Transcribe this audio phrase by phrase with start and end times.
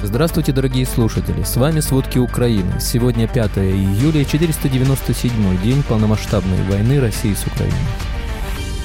[0.00, 1.42] Здравствуйте, дорогие слушатели!
[1.42, 2.78] С вами «Сводки Украины».
[2.78, 7.76] Сегодня 5 июля, 497 день полномасштабной войны России с Украиной.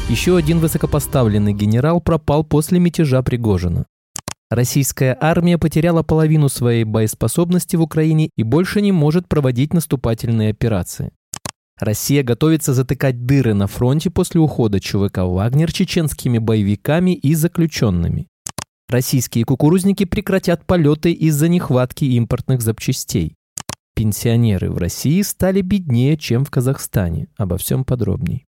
[0.09, 3.85] Еще один высокопоставленный генерал пропал после мятежа Пригожина.
[4.49, 11.11] Российская армия потеряла половину своей боеспособности в Украине и больше не может проводить наступательные операции.
[11.79, 18.27] Россия готовится затыкать дыры на фронте после ухода ЧВК «Вагнер» чеченскими боевиками и заключенными.
[18.93, 23.33] Российские кукурузники прекратят полеты из-за нехватки импортных запчастей.
[23.95, 27.27] Пенсионеры в России стали беднее, чем в Казахстане.
[27.35, 28.45] Обо всем подробней.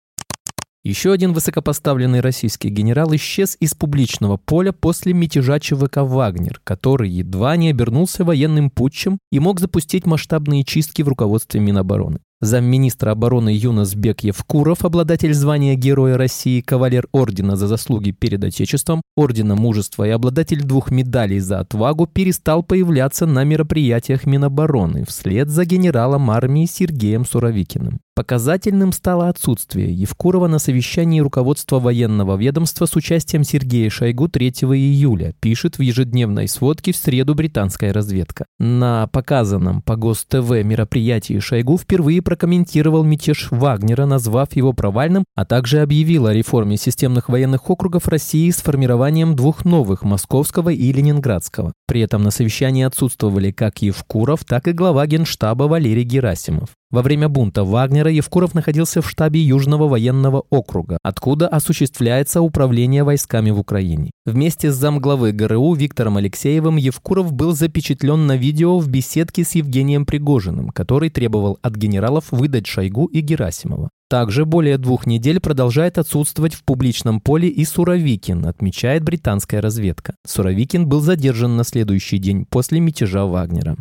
[0.81, 7.58] Еще один высокопоставленный российский генерал исчез из публичного поля после мятежа ЧВК «Вагнер», который едва
[7.58, 12.21] не обернулся военным путчем и мог запустить масштабные чистки в руководстве Минобороны.
[12.41, 19.02] Замминистра обороны Юнас Бек Евкуров, обладатель звания Героя России, кавалер Ордена за заслуги перед Отечеством,
[19.17, 25.66] Ордена Мужества и обладатель двух медалей за отвагу, перестал появляться на мероприятиях Минобороны вслед за
[25.66, 28.00] генералом армии Сергеем Суровикиным.
[28.20, 35.34] Показательным стало отсутствие Евкурова на совещании руководства военного ведомства с участием Сергея Шойгу 3 июля,
[35.39, 38.45] пишет в ежедневной сводке в среду британская разведка.
[38.59, 45.80] На показанном по ГОСТ-ТВ мероприятии Шойгу впервые прокомментировал мятеж Вагнера, назвав его провальным, а также
[45.80, 51.72] объявил о реформе системных военных округов России с формированием двух новых– Московского и Ленинградского.
[51.88, 56.72] При этом на совещании отсутствовали как Евкуров, так и глава Генштаба Валерий Герасимов.
[56.91, 63.51] Во время бунта Вагнера Евкуров находился в штабе Южного военного округа, откуда осуществляется управление войсками
[63.51, 64.09] в Украине.
[64.25, 70.07] Вместе с замглавы ГРУ Виктором Алексеевым Евкуров был запечатлен на видео в беседке с Евгением
[70.07, 73.89] Пригожиным, который требовал от генералов выдать Шойгу и Герасимова.
[74.09, 80.15] Также более двух недель продолжает отсутствовать в публичном поле и Суровикин, отмечает британская разведка.
[80.25, 83.77] Суровикин был задержан на следующий день после мятежа Вагнера.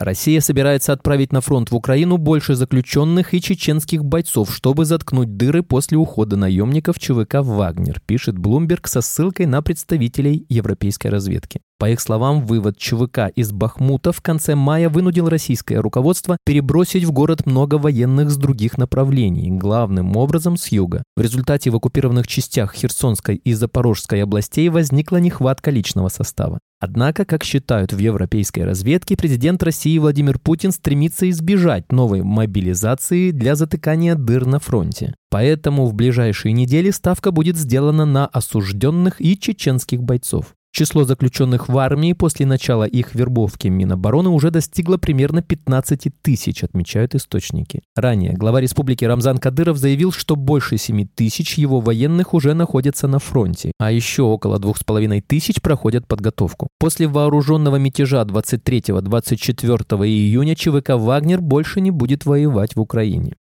[0.00, 5.62] Россия собирается отправить на фронт в Украину больше заключенных и чеченских бойцов, чтобы заткнуть дыры
[5.62, 11.60] после ухода наемников ЧВК «Вагнер», пишет Блумберг со ссылкой на представителей европейской разведки.
[11.78, 17.12] По их словам, вывод ЧВК из Бахмута в конце мая вынудил российское руководство перебросить в
[17.12, 21.04] город много военных с других направлений, главным образом с юга.
[21.16, 26.58] В результате в оккупированных частях Херсонской и Запорожской областей возникла нехватка личного состава.
[26.84, 33.54] Однако, как считают в европейской разведке, президент России Владимир Путин стремится избежать новой мобилизации для
[33.54, 35.14] затыкания дыр на фронте.
[35.30, 40.54] Поэтому в ближайшие недели ставка будет сделана на осужденных и чеченских бойцов.
[40.76, 47.14] Число заключенных в армии после начала их вербовки Минобороны уже достигло примерно 15 тысяч, отмечают
[47.14, 47.82] источники.
[47.94, 53.20] Ранее глава республики Рамзан Кадыров заявил, что больше 7 тысяч его военных уже находятся на
[53.20, 56.66] фронте, а еще около 2,5 тысяч проходят подготовку.
[56.80, 63.36] После вооруженного мятежа 23-24 июня ЧВК «Вагнер» больше не будет воевать в Украине.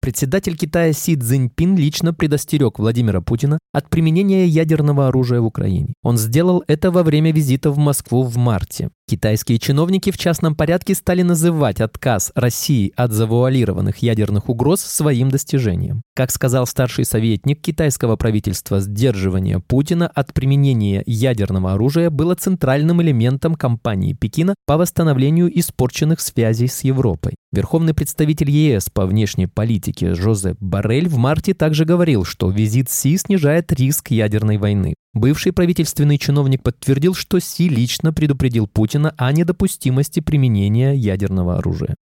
[0.00, 5.94] Председатель Китая Си Цзиньпин лично предостерег Владимира Путина от применения ядерного оружия в Украине.
[6.02, 8.90] Он сделал это во время визита в Москву в марте.
[9.08, 16.02] Китайские чиновники в частном порядке стали называть отказ России от завуалированных ядерных угроз своим достижением.
[16.14, 23.54] Как сказал старший советник китайского правительства, сдерживание Путина от применения ядерного оружия было центральным элементом
[23.54, 27.32] кампании Пекина по восстановлению испорченных связей с Европой.
[27.50, 33.16] Верховный представитель ЕС по внешней политике Жозеп Барель в марте также говорил, что визит Си
[33.16, 34.96] снижает риск ядерной войны.
[35.14, 41.96] Бывший правительственный чиновник подтвердил, что Си лично предупредил Путина о недопустимости применения ядерного оружия.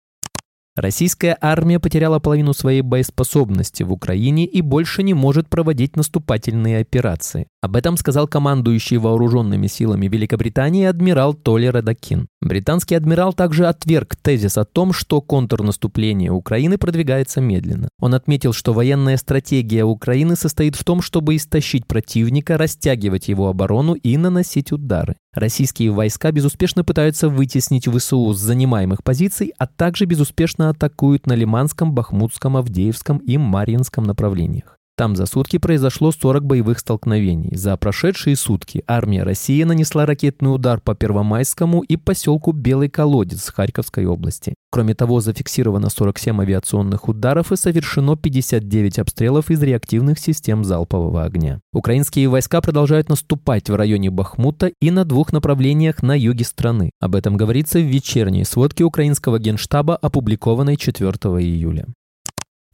[0.77, 7.47] Российская армия потеряла половину своей боеспособности в Украине и больше не может проводить наступательные операции.
[7.67, 12.29] Об этом сказал командующий вооруженными силами Великобритании адмирал Толи Радакин.
[12.41, 17.89] Британский адмирал также отверг тезис о том, что контрнаступление Украины продвигается медленно.
[17.99, 23.95] Он отметил, что военная стратегия Украины состоит в том, чтобы истощить противника, растягивать его оборону
[23.95, 25.17] и наносить удары.
[25.35, 31.93] Российские войска безуспешно пытаются вытеснить ВСУ с занимаемых позиций, а также безуспешно атакуют на Лиманском,
[31.93, 34.77] Бахмутском, Авдеевском и Марьинском направлениях.
[34.97, 37.55] Там за сутки произошло 40 боевых столкновений.
[37.55, 44.07] За прошедшие сутки армия России нанесла ракетный удар по Первомайскому и поселку Белый Колодец Харьковской
[44.07, 44.55] области.
[44.71, 51.61] Кроме того, зафиксировано 47 авиационных ударов и совершено 59 обстрелов из реактивных систем залпового огня.
[51.75, 56.89] Украинские войска продолжают наступать в районе Бахмута и на двух направлениях на юге страны.
[57.01, 61.87] Об этом говорится в вечерней сводке украинского генштаба, опубликованной 4 июля.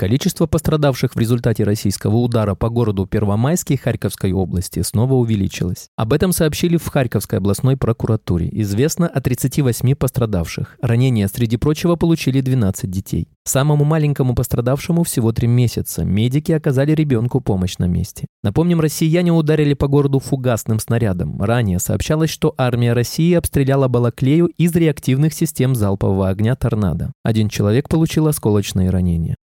[0.03, 5.87] Количество пострадавших в результате российского удара по городу Первомайский Харьковской области снова увеличилось.
[5.97, 8.49] Об этом сообщили в Харьковской областной прокуратуре.
[8.51, 10.77] Известно о 38 пострадавших.
[10.83, 13.29] Ранения, среди прочего, получили 12 детей.
[13.45, 16.05] Самому маленькому пострадавшему всего 3 месяца.
[16.05, 18.27] Медики оказали ребенку помощь на месте.
[18.43, 21.41] Напомним, россияне ударили по городу фугасным снарядом.
[21.41, 27.13] Ранее сообщалось, что армия России обстреляла Балаклею из реактивных систем залпового огня «Торнадо».
[27.23, 29.37] Один человек получил осколочные ранения.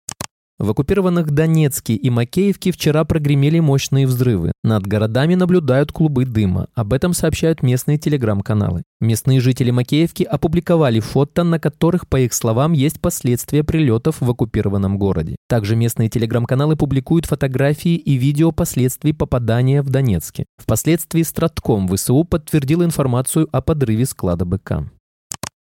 [0.58, 4.52] В оккупированных Донецке и Макеевке вчера прогремели мощные взрывы.
[4.64, 6.68] Над городами наблюдают клубы дыма.
[6.74, 8.82] Об этом сообщают местные телеграм-каналы.
[8.98, 14.96] Местные жители Макеевки опубликовали фото, на которых, по их словам, есть последствия прилетов в оккупированном
[14.96, 15.36] городе.
[15.46, 20.46] Также местные телеграм-каналы публикуют фотографии и видео последствий попадания в Донецке.
[20.56, 24.90] Впоследствии Стратком ВСУ подтвердил информацию о подрыве склада БК.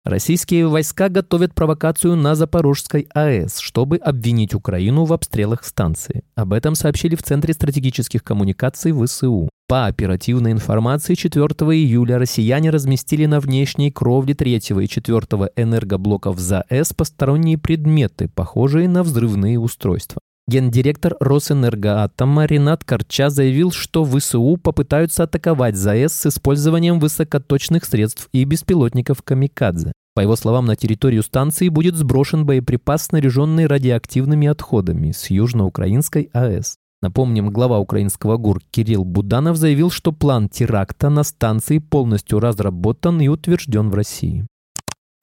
[0.04, 6.24] Российские войска готовят провокацию на Запорожской АЭС, чтобы обвинить Украину в обстрелах станции.
[6.34, 9.48] Об этом сообщили в Центре стратегических коммуникаций ВСУ.
[9.66, 15.20] По оперативной информации, 4 июля россияне разместили на внешней кровле 3 и 4
[15.56, 20.20] энергоблоков ЗАЭС посторонние предметы, похожие на взрывные устройства.
[20.46, 28.44] Гендиректор Росэнергоатома Ренат Корча заявил, что ВСУ попытаются атаковать ЗАЭС с использованием высокоточных средств и
[28.44, 29.92] беспилотников «Камикадзе».
[30.14, 36.76] По его словам, на территорию станции будет сброшен боеприпас, снаряженный радиоактивными отходами с южноукраинской АЭС.
[37.00, 43.28] Напомним, глава украинского ГУР Кирилл Буданов заявил, что план теракта на станции полностью разработан и
[43.28, 44.46] утвержден в России.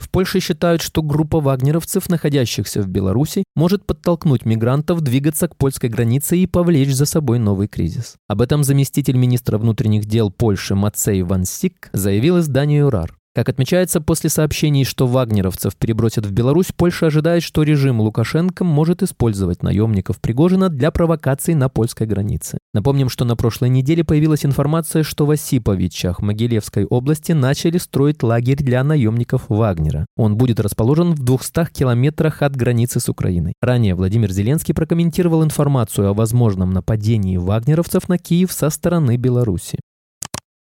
[0.02, 5.90] В Польше считают, что группа вагнеровцев, находящихся в Беларуси, может подтолкнуть мигрантов двигаться к польской
[5.90, 8.16] границе и повлечь за собой новый кризис.
[8.28, 13.21] Об этом заместитель министра внутренних дел Польши Мацей Вансик заявил изданию РАР.
[13.34, 19.02] Как отмечается, после сообщений, что вагнеровцев перебросят в Беларусь, Польша ожидает, что режим Лукашенко может
[19.04, 22.58] использовать наемников Пригожина для провокаций на польской границе.
[22.74, 28.58] Напомним, что на прошлой неделе появилась информация, что в Осиповичах Могилевской области начали строить лагерь
[28.58, 30.06] для наемников Вагнера.
[30.18, 33.54] Он будет расположен в 200 километрах от границы с Украиной.
[33.62, 39.80] Ранее Владимир Зеленский прокомментировал информацию о возможном нападении вагнеровцев на Киев со стороны Беларуси.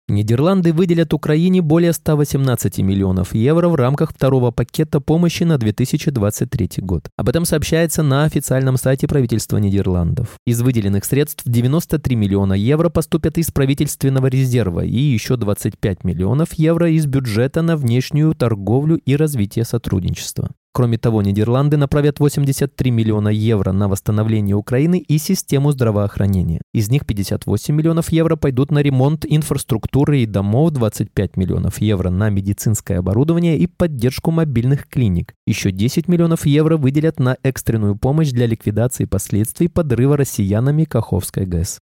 [0.08, 7.10] Нидерланды выделят Украине более 118 миллионов евро в рамках второго пакета помощи на 2023 год.
[7.16, 10.38] Об этом сообщается на официальном сайте правительства Нидерландов.
[10.46, 16.90] Из выделенных средств 93 миллиона евро поступят из правительственного резерва и еще 25 миллионов евро
[16.90, 20.48] из бюджета на внешнюю торговлю и развитие сотрудничества.
[20.78, 26.60] Кроме того, Нидерланды направят 83 миллиона евро на восстановление Украины и систему здравоохранения.
[26.72, 32.30] Из них 58 миллионов евро пойдут на ремонт инфраструктуры и домов, 25 миллионов евро на
[32.30, 35.34] медицинское оборудование и поддержку мобильных клиник.
[35.48, 41.80] Еще 10 миллионов евро выделят на экстренную помощь для ликвидации последствий подрыва россиянами Каховской ГЭС.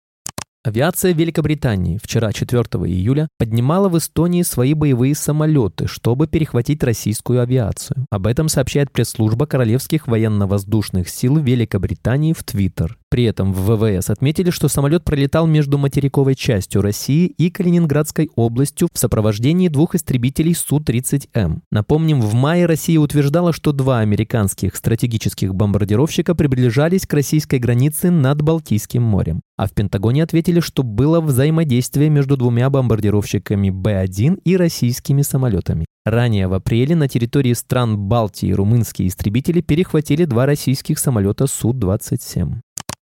[0.66, 8.06] Авиация Великобритании вчера, 4 июля, поднимала в Эстонии свои боевые самолеты, чтобы перехватить российскую авиацию.
[8.10, 12.98] Об этом сообщает пресс-служба Королевских военно-воздушных сил Великобритании в Твиттер.
[13.14, 18.88] При этом в ВВС отметили, что самолет пролетал между материковой частью России и Калининградской областью
[18.92, 21.60] в сопровождении двух истребителей Су-30М.
[21.70, 28.42] Напомним, в мае Россия утверждала, что два американских стратегических бомбардировщика приближались к российской границе над
[28.42, 29.42] Балтийским морем.
[29.58, 35.86] А в Пентагоне ответили, что было взаимодействие между двумя бомбардировщиками Б-1 и российскими самолетами.
[36.04, 42.56] Ранее в апреле на территории стран Балтии румынские истребители перехватили два российских самолета Су-27.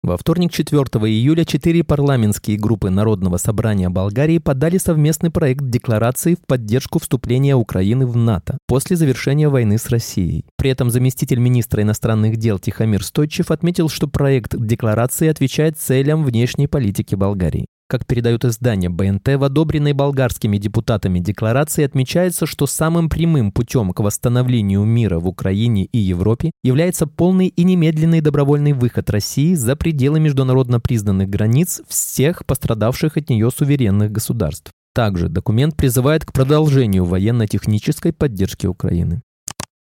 [0.03, 6.39] Во вторник, 4 июля, четыре парламентские группы Народного собрания Болгарии подали совместный проект декларации в
[6.47, 10.45] поддержку вступления Украины в НАТО после завершения войны с Россией.
[10.57, 16.65] При этом заместитель министра иностранных дел Тихомир Стойчев отметил, что проект декларации отвечает целям внешней
[16.65, 17.67] политики Болгарии.
[17.91, 23.99] Как передают издания БНТ, в одобренной болгарскими депутатами декларации отмечается, что самым прямым путем к
[23.99, 30.21] восстановлению мира в Украине и Европе является полный и немедленный добровольный выход России за пределы
[30.21, 34.71] международно признанных границ всех пострадавших от нее суверенных государств.
[34.95, 39.21] Также документ призывает к продолжению военно-технической поддержки Украины.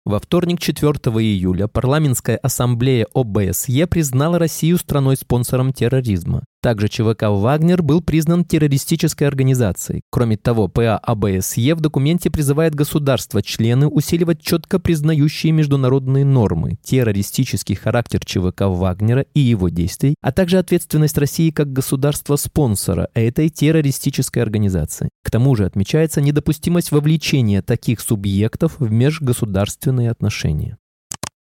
[0.04, 6.44] Во вторник, 4 июля, парламентская ассамблея ОБСЕ признала Россию страной-спонсором терроризма.
[6.60, 10.02] Также ЧВК «Вагнер» был признан террористической организацией.
[10.10, 18.24] Кроме того, ПА АБСЕ в документе призывает государства-члены усиливать четко признающие международные нормы, террористический характер
[18.24, 25.10] ЧВК «Вагнера» и его действий, а также ответственность России как государства-спонсора этой террористической организации.
[25.22, 30.76] К тому же отмечается недопустимость вовлечения таких субъектов в межгосударственные отношения.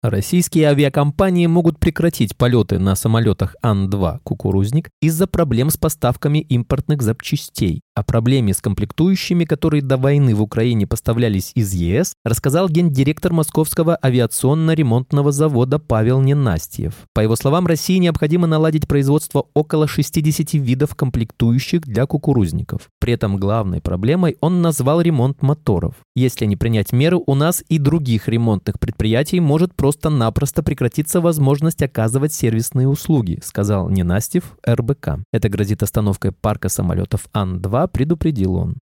[0.04, 7.83] Российские авиакомпании могут прекратить полеты на самолетах Ан-2 «Кукурузник» из-за проблем с поставками импортных запчастей.
[7.96, 13.98] О проблеме с комплектующими, которые до войны в Украине поставлялись из ЕС, рассказал гендиректор Московского
[14.04, 16.94] авиационно-ремонтного завода Павел Ненастьев.
[17.14, 22.90] По его словам, России необходимо наладить производство около 60 видов комплектующих для кукурузников.
[23.00, 25.96] При этом главной проблемой он назвал ремонт моторов.
[26.16, 31.82] Если не принять меры, у нас и других ремонтных предприятий может просто просто-напросто прекратится возможность
[31.82, 35.20] оказывать сервисные услуги, сказал Ненастев РБК.
[35.32, 38.78] Это грозит остановкой парка самолетов Ан-2, предупредил он.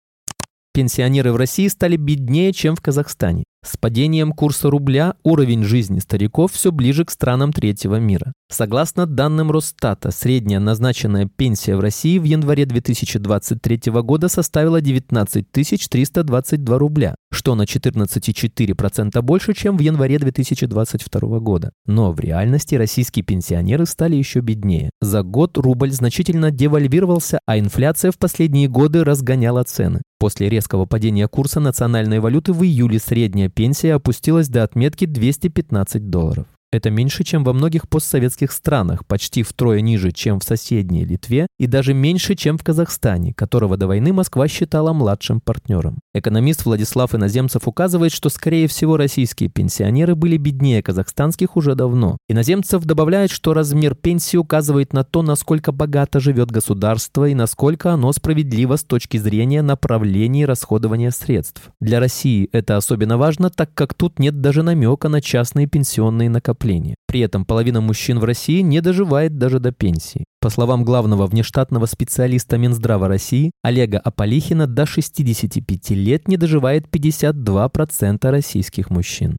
[0.73, 3.43] Пенсионеры в России стали беднее, чем в Казахстане.
[3.63, 8.33] С падением курса рубля уровень жизни стариков все ближе к странам третьего мира.
[8.51, 16.79] Согласно данным Росстата, средняя назначенная пенсия в России в январе 2023 года составила 19 322
[16.79, 21.73] рубля, что на 14,4% больше, чем в январе 2022 года.
[21.87, 24.91] Но в реальности российские пенсионеры стали еще беднее.
[25.01, 30.03] За год рубль значительно девальвировался, а инфляция в последние годы разгоняла цены.
[30.19, 36.47] После резкого падения курса национальной валюты в июле средняя пенсия опустилась до отметки 215 долларов.
[36.73, 41.67] Это меньше, чем во многих постсоветских странах, почти втрое ниже, чем в соседней Литве, и
[41.67, 45.99] даже меньше, чем в Казахстане, которого до войны Москва считала младшим партнером.
[46.15, 52.19] Экономист Владислав Иноземцев указывает, что, скорее всего, российские пенсионеры были беднее казахстанских уже давно.
[52.29, 58.13] Иноземцев добавляет, что размер пенсии указывает на то, насколько богато живет государство и насколько оно
[58.13, 61.71] справедливо с точки зрения направления расходования средств.
[61.81, 66.60] Для России это особенно важно, так как тут нет даже намека на частные пенсионные накопления
[66.61, 66.95] накопления.
[67.07, 70.25] При этом половина мужчин в России не доживает даже до пенсии.
[70.41, 78.31] По словам главного внештатного специалиста Минздрава России Олега Аполихина, до 65 лет не доживает 52%
[78.31, 79.37] российских мужчин.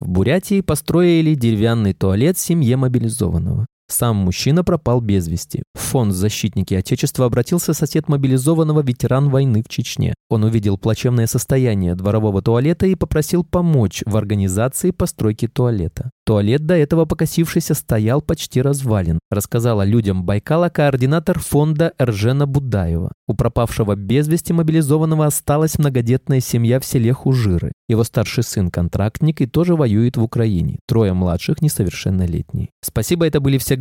[0.00, 3.66] В Бурятии построили деревянный туалет семье мобилизованного.
[3.94, 5.62] Сам мужчина пропал без вести.
[5.72, 10.14] В фонд «Защитники Отечества» обратился сосед мобилизованного ветеран войны в Чечне.
[10.28, 16.10] Он увидел плачевное состояние дворового туалета и попросил помочь в организации постройки туалета.
[16.26, 23.12] Туалет, до этого покосившийся, стоял почти развален, рассказала людям Байкала координатор фонда Эржена Будаева.
[23.28, 27.72] У пропавшего без вести мобилизованного осталась многодетная семья в селе Хужиры.
[27.88, 30.78] Его старший сын контрактник и тоже воюет в Украине.
[30.88, 32.70] Трое младших несовершеннолетние.
[32.82, 33.76] Спасибо, это были все